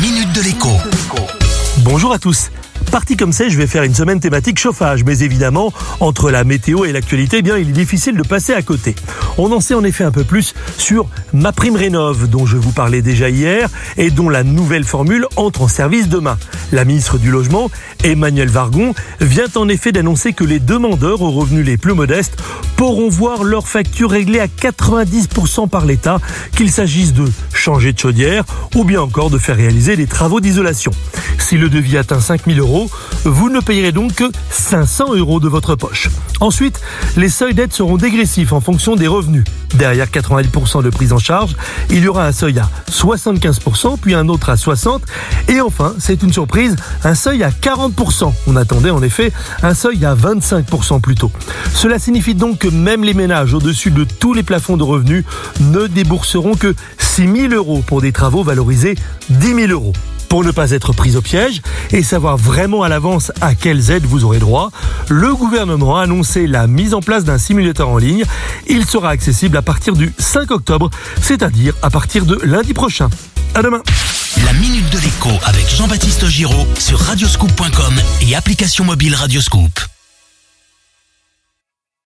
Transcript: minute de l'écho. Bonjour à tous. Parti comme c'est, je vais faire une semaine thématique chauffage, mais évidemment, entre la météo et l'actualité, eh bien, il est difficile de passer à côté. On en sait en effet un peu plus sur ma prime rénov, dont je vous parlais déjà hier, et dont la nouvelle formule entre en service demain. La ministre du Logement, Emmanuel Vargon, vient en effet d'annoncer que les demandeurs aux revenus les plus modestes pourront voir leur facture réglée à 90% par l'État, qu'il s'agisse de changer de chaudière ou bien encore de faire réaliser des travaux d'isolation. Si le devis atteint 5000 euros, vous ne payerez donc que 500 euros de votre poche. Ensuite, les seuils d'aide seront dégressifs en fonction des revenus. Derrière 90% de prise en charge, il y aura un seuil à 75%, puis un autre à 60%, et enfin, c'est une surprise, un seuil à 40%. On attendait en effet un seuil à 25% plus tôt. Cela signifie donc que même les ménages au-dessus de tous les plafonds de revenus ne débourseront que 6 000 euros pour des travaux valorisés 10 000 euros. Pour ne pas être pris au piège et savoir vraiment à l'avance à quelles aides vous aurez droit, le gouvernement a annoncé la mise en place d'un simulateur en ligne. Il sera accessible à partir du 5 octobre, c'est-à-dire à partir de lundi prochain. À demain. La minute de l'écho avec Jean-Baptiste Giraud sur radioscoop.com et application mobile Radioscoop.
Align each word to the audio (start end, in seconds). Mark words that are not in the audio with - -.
minute 0.00 0.32
de 0.32 0.42
l'écho. 0.42 0.68
Bonjour 1.78 2.12
à 2.12 2.18
tous. 2.18 2.50
Parti 2.90 3.16
comme 3.16 3.32
c'est, 3.32 3.50
je 3.50 3.58
vais 3.58 3.66
faire 3.66 3.82
une 3.82 3.94
semaine 3.94 4.18
thématique 4.18 4.58
chauffage, 4.58 5.04
mais 5.04 5.18
évidemment, 5.18 5.72
entre 6.00 6.30
la 6.30 6.44
météo 6.44 6.86
et 6.86 6.92
l'actualité, 6.92 7.38
eh 7.40 7.42
bien, 7.42 7.58
il 7.58 7.68
est 7.68 7.72
difficile 7.72 8.16
de 8.16 8.22
passer 8.22 8.54
à 8.54 8.62
côté. 8.62 8.94
On 9.36 9.52
en 9.52 9.60
sait 9.60 9.74
en 9.74 9.84
effet 9.84 10.04
un 10.04 10.10
peu 10.10 10.24
plus 10.24 10.54
sur 10.78 11.06
ma 11.34 11.52
prime 11.52 11.76
rénov, 11.76 12.28
dont 12.28 12.46
je 12.46 12.56
vous 12.56 12.72
parlais 12.72 13.02
déjà 13.02 13.28
hier, 13.28 13.68
et 13.98 14.10
dont 14.10 14.30
la 14.30 14.42
nouvelle 14.42 14.84
formule 14.84 15.26
entre 15.36 15.62
en 15.62 15.68
service 15.68 16.08
demain. 16.08 16.38
La 16.72 16.84
ministre 16.84 17.18
du 17.18 17.30
Logement, 17.30 17.70
Emmanuel 18.04 18.48
Vargon, 18.48 18.94
vient 19.20 19.48
en 19.54 19.68
effet 19.68 19.92
d'annoncer 19.92 20.32
que 20.32 20.44
les 20.44 20.58
demandeurs 20.58 21.20
aux 21.20 21.30
revenus 21.30 21.66
les 21.66 21.76
plus 21.76 21.94
modestes 21.94 22.36
pourront 22.76 23.08
voir 23.10 23.44
leur 23.44 23.68
facture 23.68 24.10
réglée 24.10 24.40
à 24.40 24.46
90% 24.46 25.68
par 25.68 25.84
l'État, 25.84 26.20
qu'il 26.56 26.70
s'agisse 26.70 27.12
de 27.12 27.24
changer 27.52 27.92
de 27.92 27.98
chaudière 27.98 28.44
ou 28.74 28.84
bien 28.84 29.02
encore 29.02 29.30
de 29.30 29.38
faire 29.38 29.56
réaliser 29.56 29.96
des 29.96 30.06
travaux 30.06 30.40
d'isolation. 30.40 30.92
Si 31.48 31.56
le 31.56 31.70
devis 31.70 31.96
atteint 31.96 32.20
5000 32.20 32.60
euros, 32.60 32.90
vous 33.24 33.48
ne 33.48 33.60
payerez 33.60 33.90
donc 33.90 34.16
que 34.16 34.30
500 34.50 35.14
euros 35.14 35.40
de 35.40 35.48
votre 35.48 35.76
poche. 35.76 36.10
Ensuite, 36.40 36.78
les 37.16 37.30
seuils 37.30 37.54
d'aide 37.54 37.72
seront 37.72 37.96
dégressifs 37.96 38.52
en 38.52 38.60
fonction 38.60 38.96
des 38.96 39.06
revenus. 39.06 39.44
Derrière 39.72 40.08
90% 40.08 40.82
de 40.82 40.90
prise 40.90 41.14
en 41.14 41.18
charge, 41.18 41.56
il 41.88 42.04
y 42.04 42.08
aura 42.08 42.26
un 42.26 42.32
seuil 42.32 42.58
à 42.58 42.68
75%, 42.90 43.96
puis 43.98 44.12
un 44.14 44.28
autre 44.28 44.50
à 44.50 44.56
60%, 44.56 45.00
et 45.48 45.62
enfin, 45.62 45.94
c'est 45.98 46.22
une 46.22 46.34
surprise, 46.34 46.76
un 47.02 47.14
seuil 47.14 47.42
à 47.42 47.48
40%. 47.48 48.30
On 48.46 48.56
attendait 48.56 48.90
en 48.90 49.02
effet 49.02 49.32
un 49.62 49.72
seuil 49.72 50.04
à 50.04 50.14
25% 50.14 51.00
plus 51.00 51.14
tôt. 51.14 51.32
Cela 51.72 51.98
signifie 51.98 52.34
donc 52.34 52.58
que 52.58 52.68
même 52.68 53.04
les 53.04 53.14
ménages 53.14 53.54
au-dessus 53.54 53.90
de 53.90 54.04
tous 54.04 54.34
les 54.34 54.42
plafonds 54.42 54.76
de 54.76 54.82
revenus 54.82 55.24
ne 55.62 55.86
débourseront 55.86 56.56
que 56.56 56.74
6 56.98 57.48
000 57.48 57.54
euros 57.54 57.82
pour 57.86 58.02
des 58.02 58.12
travaux 58.12 58.44
valorisés 58.44 58.96
10 59.30 59.54
000 59.54 59.72
euros. 59.72 59.94
Pour 60.28 60.44
ne 60.44 60.50
pas 60.50 60.72
être 60.72 60.92
pris 60.92 61.16
au 61.16 61.22
piège 61.22 61.62
et 61.90 62.02
savoir 62.02 62.36
vraiment 62.36 62.82
à 62.82 62.88
l'avance 62.88 63.32
à 63.40 63.54
quelles 63.54 63.90
aides 63.90 64.04
vous 64.04 64.24
aurez 64.24 64.38
droit, 64.38 64.70
le 65.08 65.34
gouvernement 65.34 65.96
a 65.96 66.02
annoncé 66.02 66.46
la 66.46 66.66
mise 66.66 66.94
en 66.94 67.00
place 67.00 67.24
d'un 67.24 67.38
simulateur 67.38 67.88
en 67.88 67.98
ligne. 67.98 68.24
Il 68.68 68.84
sera 68.84 69.10
accessible 69.10 69.56
à 69.56 69.62
partir 69.62 69.94
du 69.94 70.12
5 70.18 70.50
octobre, 70.50 70.90
c'est-à-dire 71.22 71.74
à 71.82 71.90
partir 71.90 72.26
de 72.26 72.38
lundi 72.44 72.74
prochain. 72.74 73.08
À 73.54 73.62
demain. 73.62 73.82
La 74.44 74.52
minute 74.52 74.90
de 74.92 74.98
l'écho 74.98 75.30
avec 75.46 75.68
Jean-Baptiste 75.68 76.26
Giraud 76.26 76.66
sur 76.78 76.98
radioscoop.com 76.98 77.94
et 78.20 78.36
application 78.36 78.84
mobile 78.84 79.14
Radioscoop. 79.14 79.97